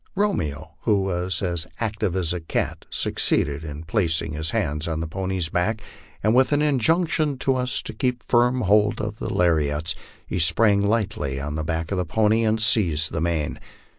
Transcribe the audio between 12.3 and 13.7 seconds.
and seized the mane.